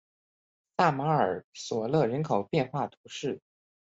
[0.77, 3.39] 萨马尔索勒人口变化图示